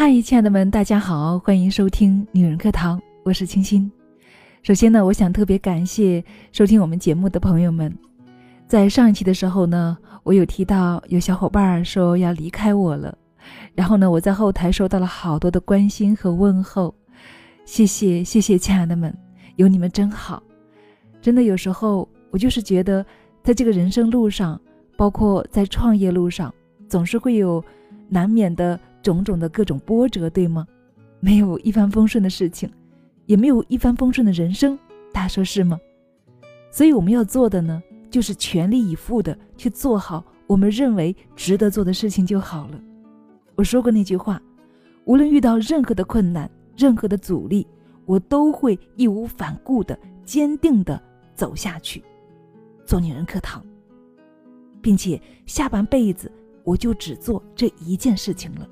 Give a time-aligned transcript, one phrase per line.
[0.00, 3.90] 嗨，亲爱的们，大家好，欢迎收听女人课堂，我是清新。
[4.62, 7.92] 首先呢，我想特别感谢收听我们节目的朋友们。
[8.68, 13.18] 在上一期的时候呢，我有提到有小伙伴说要离开我了，
[13.74, 16.94] 然后呢，我在后台收到了好多的关心和问候，
[17.64, 19.12] 谢谢谢谢，亲爱的们，
[19.56, 20.40] 有你们真好。
[21.20, 23.04] 真的有时候我就是觉得，
[23.42, 24.60] 在这个人生路上，
[24.96, 26.54] 包括在创业路上，
[26.88, 27.60] 总是会有
[28.08, 28.78] 难免的。
[29.08, 30.66] 种种的各种波折，对吗？
[31.18, 32.70] 没有一帆风顺的事情，
[33.24, 34.78] 也没有一帆风顺的人生，
[35.12, 35.80] 大家说是吗？
[36.70, 42.78] 所以我们要做的呢，就是全力以赴的去做好我们认为值得做的事情就好了。
[43.54, 44.40] 我说过那句话，
[45.06, 47.66] 无论遇到任何的困难、任何的阻力，
[48.04, 51.02] 我都会义无反顾的、坚定的
[51.34, 52.04] 走下去，
[52.84, 53.64] 做女人课堂，
[54.82, 56.30] 并且下半辈子
[56.64, 58.68] 我就只做这一件事情了。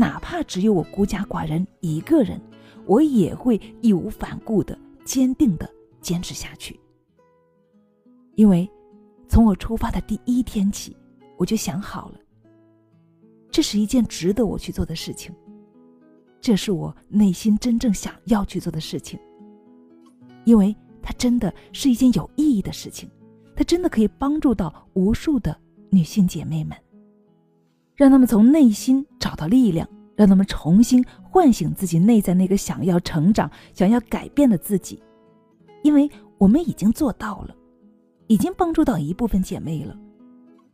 [0.00, 2.40] 哪怕只有我孤家寡人一个人，
[2.86, 5.70] 我也会义无反顾的、坚定的
[6.00, 6.80] 坚持下去。
[8.34, 8.66] 因为
[9.28, 10.96] 从我出发的第一天起，
[11.36, 12.14] 我就想好了，
[13.50, 15.34] 这是一件值得我去做的事情，
[16.40, 19.20] 这是我内心真正想要去做的事情。
[20.46, 23.06] 因为它真的是一件有意义的事情，
[23.54, 25.54] 它真的可以帮助到无数的
[25.90, 26.74] 女性姐妹们。
[28.00, 35.02] 让他们从内心找到力量，让他们重新唤醒自己内在那个想要成长、想要改变的自己，
[35.82, 37.54] 因为我们已经做到了，
[38.26, 39.94] 已经帮助到一部分姐妹了，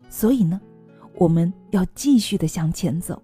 [0.09, 0.61] 所以呢，
[1.17, 3.21] 我们要继续的向前走，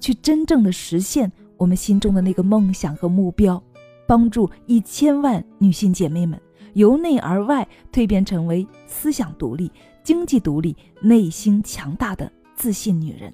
[0.00, 3.62] 去真正的实现我们心中的那个梦想和目标，
[4.08, 6.36] 帮助一千万女性姐妹们
[6.74, 9.70] 由内而外蜕变成为思想独立、
[10.02, 12.28] 经济独立、内心强大的。
[12.60, 13.32] 自信女人，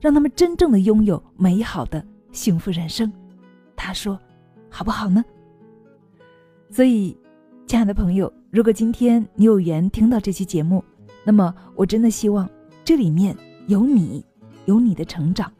[0.00, 3.10] 让他们真正的拥有美好的幸福人生。
[3.76, 4.18] 他说
[4.68, 5.24] ：“好不好呢？”
[6.68, 7.16] 所以，
[7.68, 10.82] 亲爱的朋友，如果今天你有缘听到这期节目，
[11.22, 12.50] 那么我真的希望
[12.82, 13.36] 这里面
[13.68, 14.26] 有你，
[14.64, 15.52] 有你的成长，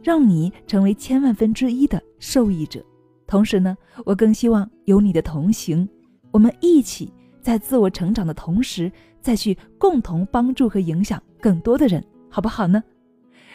[0.00, 2.80] 让你成为千万分之一的受益者。
[3.26, 5.88] 同时呢，我更希望有你的同行，
[6.30, 11.20] 我们一起在自我成长的同时，再去共同帮助和影响。
[11.46, 12.82] 更多的人，好不好呢？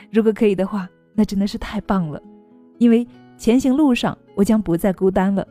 [0.09, 2.23] 如果可以的话，那真的是太棒了，
[2.77, 3.05] 因为
[3.37, 5.45] 前行路上我将不再孤单了。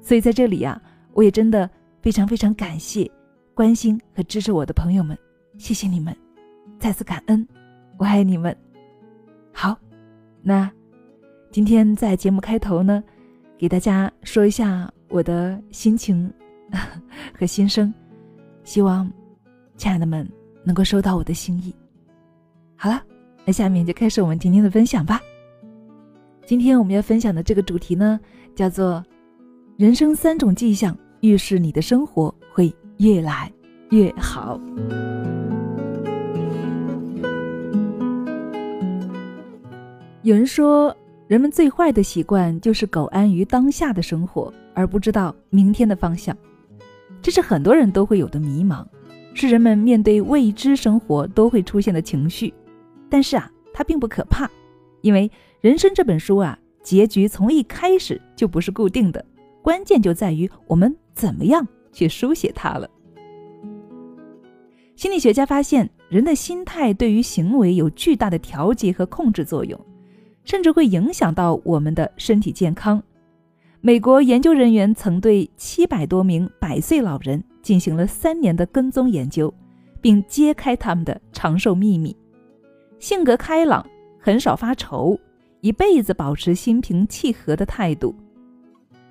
[0.00, 0.80] 所以在这里呀，
[1.12, 1.68] 我也真的
[2.00, 3.10] 非常非常感谢
[3.52, 5.18] 关心和支持我的朋友们，
[5.58, 6.16] 谢谢你们，
[6.78, 7.44] 再次感恩，
[7.98, 8.56] 我爱你们。
[9.52, 9.76] 好，
[10.40, 10.70] 那
[11.50, 13.02] 今天在节目开头呢，
[13.58, 16.32] 给大家说一下我的心情
[17.36, 17.92] 和心声，
[18.62, 19.10] 希望
[19.76, 20.41] 亲爱的们。
[20.64, 21.74] 能够收到我的心意。
[22.76, 23.02] 好了，
[23.44, 25.20] 那下面就开始我们今天的分享吧。
[26.44, 28.18] 今天我们要分享的这个主题呢，
[28.54, 29.04] 叫做
[29.78, 33.52] “人生三种迹象预示你的生活会越来
[33.90, 34.60] 越好”。
[40.22, 40.96] 有人说，
[41.26, 46.36] 人们最坏的习惯就是苟安于当下的生活，而不知道明天的方向。
[47.20, 48.84] 这是很多人都会有的迷茫。
[49.34, 52.52] 是人们面对未知生活都会出现的情绪，
[53.08, 54.50] 但是啊，它并不可怕，
[55.00, 59.24] 因为人生这本书啊，结局从一开始就不是固定的，
[59.62, 62.88] 关键就在于我们怎么样去书写它了。
[64.94, 69.80] 心理学家发现，人的心态对于行为有巨大的调节和控制作用，
[70.44, 73.02] 甚至会影响到我们的身体健康。
[73.80, 77.42] 美国研究人员曾对七百多名百岁老人。
[77.62, 79.52] 进行了三年的跟踪研究，
[80.00, 82.16] 并揭开他们的长寿秘密：
[82.98, 83.86] 性格开朗，
[84.18, 85.18] 很少发愁，
[85.60, 88.14] 一辈子保持心平气和的态度。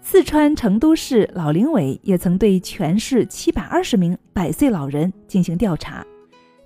[0.02, 6.06] 四川成都市老龄委也曾对全市七百二十名百岁老人进行调查，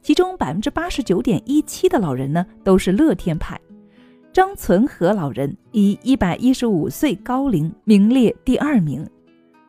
[0.02, 3.60] 其中百分之八十九点一七的老人呢都是乐天派。
[4.32, 9.06] 张存和老人以一百一十五岁高龄名列第二名。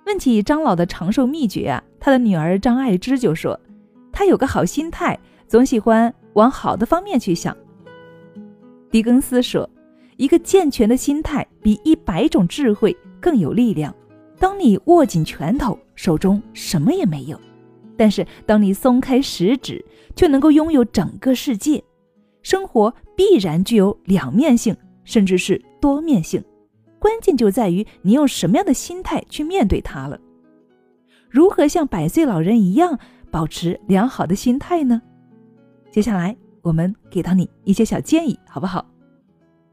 [0.06, 3.58] 问起张老的长寿秘诀啊，他的女儿张爱芝就说
[4.12, 5.19] ：“他有个好心态，
[5.49, 7.56] 总喜欢往好的方面去想。”
[8.88, 9.69] 狄更斯说
[10.17, 13.93] ：“一个健全的心态比一百种智慧更有力量。
[14.38, 17.37] 当你握紧拳头，手中什么也没有；
[17.97, 21.82] 但是当你松开食指，却能够拥有整个世界。
[22.43, 26.41] 生活必然具有两面性，甚至是多面性。”
[27.06, 30.19] 关键就在于你用什么样的心态去面对它了。
[31.31, 32.99] 如何像百岁老人一样
[33.31, 35.00] 保持良好的心态呢？
[35.93, 38.85] 接下来我们给到你一些小建议，好不好？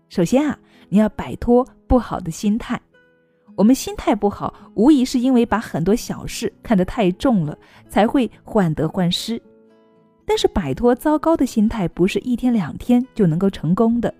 [0.09, 0.55] 首先啊，
[0.89, 2.79] 你要摆脱不好的心态。
[3.55, 7.57] 我们心态不好，无疑是因为把很多小事看得太重了，
[7.89, 9.41] 才会患得患失。
[10.23, 14.13] 但是摆脱糟糕的心态，不是一天两天就能够成功的。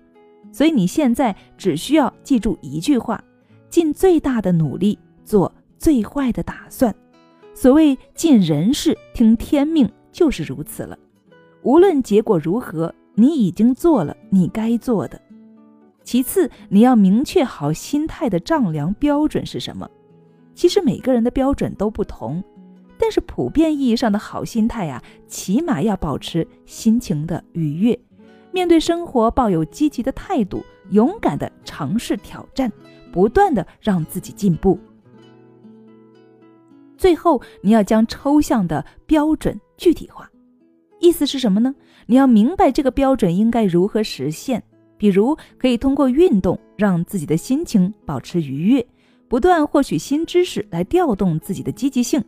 [0.54, 3.20] 所以你现在只需要记住一句话：
[3.68, 6.94] 尽最大的努力做最坏的打算。
[7.54, 10.96] 所谓尽人事听天命，就是如此了。
[11.62, 15.20] 无论结果如何，你已经做了你该做的。
[16.04, 19.90] 其次，你要明确好心态的丈量标准是什么。
[20.54, 22.40] 其实每个人的标准都不同，
[22.96, 27.98] 但是普遍意义上的好心态呀，起码要保持心情的愉悦，
[28.54, 32.72] 面对生活抱有积极的态度，勇敢的尝试挑战，
[33.12, 34.78] 不断的让自己进步。
[36.96, 40.30] 最后，你要将抽象的标准具体化，
[41.00, 41.74] 意思是什么呢？
[42.06, 44.62] 你要明白这个标准应该如何实现。
[44.96, 48.86] 比如，可以通过运动让自己的心情保持愉悦，
[49.26, 52.22] 不断获取新知识来调动自己的积极性。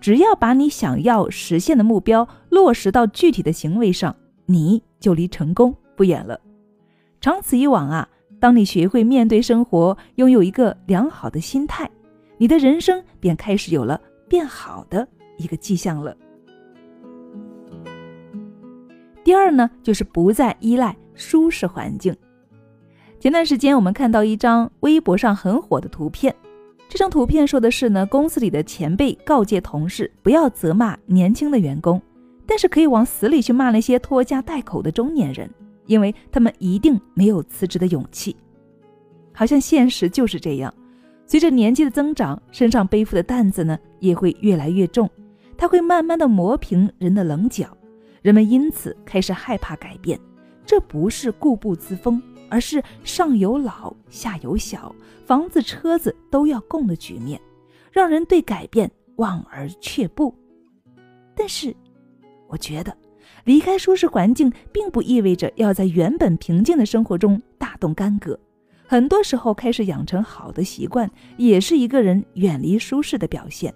[0.00, 4.14] 只要把你想要实现的目标落实到具体的行为上，
[4.44, 6.40] 你就离成功不远了。
[7.20, 8.08] 长此以往啊，
[8.38, 11.90] 当你学会面对生活，拥有一个良好的心态，
[12.36, 15.06] 你的人生便开始有了变好的
[15.36, 16.16] 一个迹象了。
[19.24, 20.96] 第二呢，就是不再依赖。
[21.20, 22.16] 舒适环境。
[23.18, 26.32] 前段时间，我们看到一张微博上很火的图片。
[26.88, 32.00] 这张图片说的是呢，公司里的前辈告诫同事不要责骂年轻的员工，
[32.50, 35.50] 但是可以往死里去骂那些拖家带口的中年人，
[35.84, 38.34] 因为他们一定没有辞职的勇气。
[39.34, 40.72] 好像现实就是这样，
[41.26, 45.08] 随着年纪的增长，身上背负的担子呢也会越来越重，
[45.58, 47.68] 它会慢慢的磨平人的棱角，
[48.22, 50.18] 人们因此开始害怕改变。
[50.64, 54.94] 这不是固步自封，而是上有老下有小，
[55.26, 57.38] 房子车子都要供的局面，
[57.92, 60.34] 让人对改变望而却步。
[61.34, 61.74] 但是，
[62.48, 62.96] 我觉得
[63.44, 68.38] 离开舒适环境，并不意味着要在原本平静的生活中大动干戈。
[68.86, 73.72] 很多时候，开始养成好的习惯，也是一个人远离舒适的表现。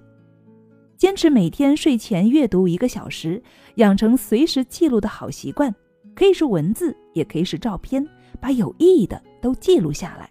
[0.97, 3.43] 坚持每天睡前阅读一个小时，
[3.75, 5.75] 养成随时记录的好习惯。
[6.15, 8.07] 可以是文字，也可以是照片，
[8.41, 10.31] 把有意义的都记录下来。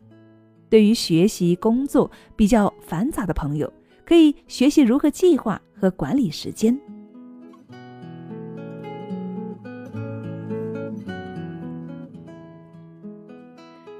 [0.70, 3.72] 对于学习、工作比较繁杂的朋友，
[4.06, 6.80] 可以学习如何计划和管理时间。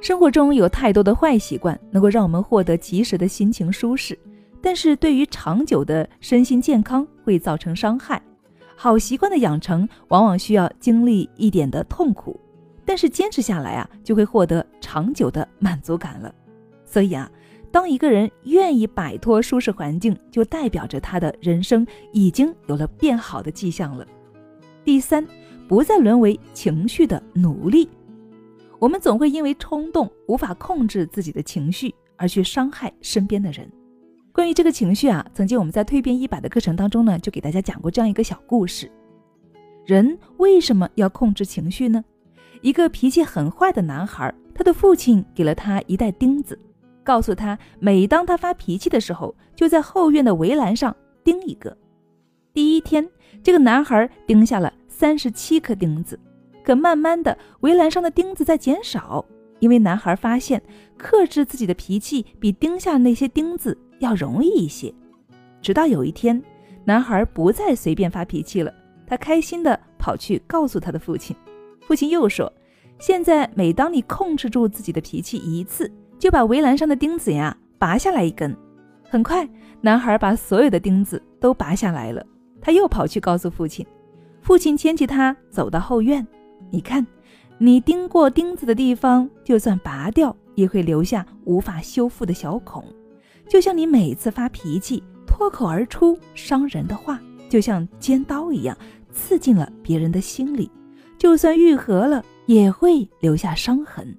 [0.02, 4.18] 生活中有太多的坏习惯，能够让我们获得及时的心情舒适，
[4.60, 8.20] 但是对于长久的身心健康会造成伤害。
[8.76, 12.40] 好习惯的养成往往需要经历一点的痛苦，
[12.84, 16.34] 但是坚持下来啊，就会获得长久的满足感了。
[16.84, 17.30] 所以啊，
[17.72, 24.04] 当一个人愿意摆脱舒适环境，就代表着他的人生已经有了变好的迹象了。
[24.84, 25.24] 第三，
[25.68, 27.88] 不再沦为情绪的奴隶。
[28.82, 33.72] 我们总会因为冲动无法控制自己的情绪而去伤害身边的人。
[34.32, 38.92] 关于这个情绪啊，曾经我们在蜕变一百的课程当中呢，就给大家讲过这样一个小故事：
[39.86, 42.04] 人为什么要控制情绪呢？
[42.64, 46.58] 一个脾气很坏的男孩，他的父亲给了他一袋钉子，
[47.04, 51.78] 告诉他，每当他发脾气的时候，就在后院的围栏上钉一个。
[52.52, 53.08] 第一天，
[53.44, 56.20] 这个男孩钉下了三十七颗钉子，
[56.64, 59.26] 可慢慢的，围栏上的钉子在减少，
[59.60, 60.62] 因为男孩发现
[60.98, 63.78] 克制自己的脾气比钉下那些钉子。
[64.02, 64.92] 要容易一些，
[65.62, 66.42] 直到有一天，
[66.86, 68.74] 男孩不再随便发脾气了。
[69.06, 71.36] 他开心的跑去告诉他的父亲，
[71.82, 72.52] 父亲又说
[72.98, 75.88] ：“现在每当你控制住自己的脾气一次，
[76.18, 78.58] 就把围栏上的钉子呀拔下来一根。”
[79.08, 79.48] 很快，
[79.82, 82.26] 男孩把所有的钉子都拔下来了。
[82.60, 83.86] 他又跑去告诉父亲，
[84.42, 86.26] 父亲牵起他走到后院
[86.72, 87.06] ：“你看，
[87.60, 92.84] 你钉过钉子的地方，就算拔掉，也会留下无法修复的小孔。”
[93.48, 98.76] 就像你每次发脾气脱口而出伤人的话，就像尖刀一样
[99.12, 100.72] 刺进了别人的心里，
[101.18, 104.16] 就算愈合了，也会留下伤痕。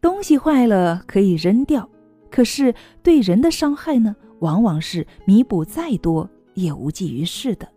[0.00, 1.88] 东西坏了可以扔掉，
[2.30, 7.68] 可是对人的伤害呢，往往是弥补再多也无济于事的。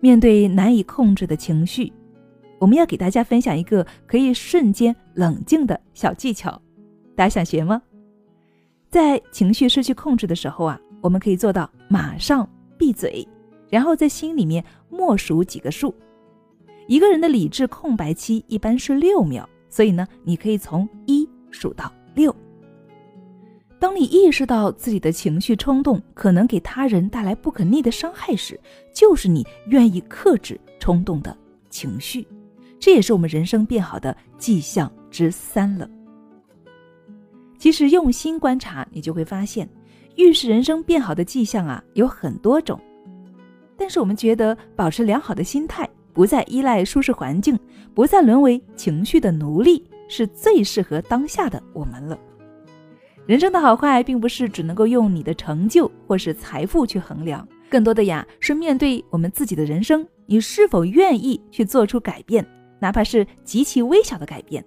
[0.00, 1.92] 面对难以控制的情绪，
[2.58, 6.60] 我们要给大家分享一个可以瞬间冷静的小技巧，
[7.16, 7.82] 大家想学吗？
[8.90, 13.26] 在情绪失去控制的时候啊，我们可以做到马上闭嘴，
[13.68, 15.94] 然后在心里面默数几个数。
[16.86, 22.34] 一个人的理智空白期一般是六秒，所以呢，你可以从一数到六。
[23.78, 28.58] 当你意识到自己的情绪冲动可能给他人带来不可逆的伤害时，
[28.92, 31.36] 就是你愿意克制冲动的
[31.70, 32.26] 情绪。
[32.80, 35.88] 这也是我们人生变好的迹象之三了。
[37.56, 39.68] 其实用心观察，你就会发现，
[40.16, 42.80] 预示人生变好的迹象啊有很多种。
[43.76, 47.58] 但是我们觉得，保持良好的心态，不再依赖舒适环境，
[47.94, 52.18] 不再沦为情绪的奴隶，是最适合当下的我们了。
[53.28, 62.42] 人生的好坏，并不是只能够用你的成就或是财富去衡量，更多的呀是面对我们自己的人生，你是否愿意去做出改变。
[62.80, 64.64] 哪怕是极其微小的改变，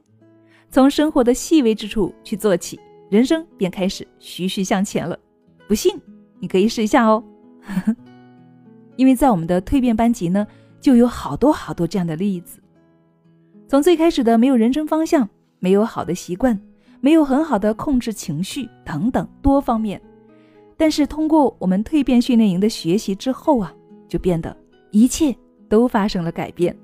[0.70, 5.18] 从生活的细微之处去做起，人生便开始徐徐向前了。
[5.68, 6.00] 不信，
[6.39, 7.24] 你可以试一下哦。
[8.96, 10.46] 因为在我们的蜕变班级呢，
[10.80, 12.62] 就有好多好多这样的例子。
[13.68, 15.27] 从最开始的没有人生方向、
[15.58, 16.62] 没有好的习惯、
[17.01, 20.01] 没有很好的控制情绪等等多方面，
[20.77, 23.74] 但是通过我们蜕变训练营的学习之后啊，
[24.08, 24.55] 就变得
[24.91, 25.36] 一切
[25.67, 26.75] 都发生了改变。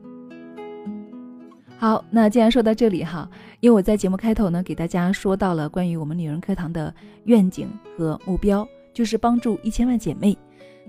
[1.78, 6.92] 好，那既然说到这里哈，因为我在节目开头呢，给大家说到了关于我们女人课堂的
[7.26, 10.36] 愿景和目标，就是帮助一千万姐妹。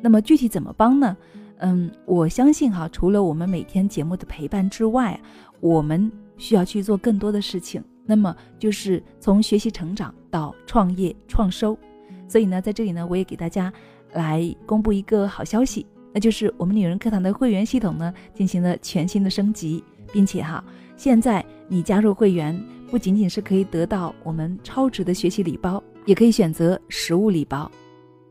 [0.00, 1.14] 那么具体怎么帮呢？
[1.58, 5.20] 嗯，我相信哈，除了我们每天节目的陪伴之外，
[5.60, 7.84] 我们需要去做更多的事情。
[8.08, 11.78] 那么就是从学习成长到创业创收。
[12.26, 13.70] 所以呢，在这里呢，我也给大家
[14.14, 19.84] 来公布一个好消息，那就是我们女人课堂的会员系统呢，进行了全新的升级。
[20.10, 20.64] 并且哈，
[20.96, 22.58] 现在你加入会员，
[22.90, 27.70] 不仅仅是可以得到我们超值的学习礼包，也可以选择实物礼包，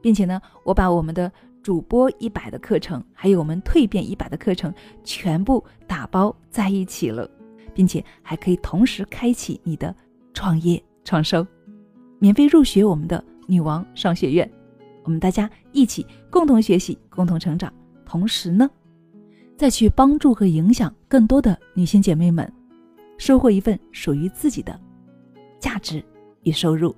[0.01, 1.31] 并且呢，我把我们的
[1.61, 7.29] 主播一百的课程，还有我们蜕变一百的课程，全部打包在一起了，
[7.77, 9.95] 并且还可以同时开启你的
[10.33, 11.45] 创业创收，
[12.17, 14.49] 免费入学我们的女王商学院，
[15.03, 17.71] 我们大家一起共同学习，共同成长，
[18.03, 18.67] 同时呢。
[19.55, 22.51] 再去帮助和影响更多的女性姐妹们，
[23.19, 24.79] 收获一份属于自己的
[25.59, 26.03] 价值
[26.41, 26.95] 与收入。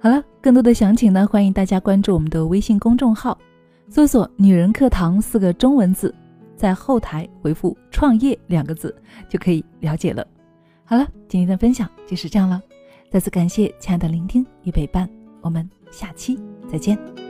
[0.00, 3.38] 好了，更多的详情呢，欢迎大家关注我们的微信公众号，
[3.88, 6.12] 搜索“女人课堂”四个中文字，
[6.56, 8.94] 在后台回复“创业”两个字
[9.28, 10.26] 就可以了解了。
[10.84, 12.60] 好了，今天的分享就是这样了，
[13.10, 15.08] 再次感谢亲爱的聆听与陪伴，
[15.42, 16.38] 我们下期
[16.70, 17.25] 再见。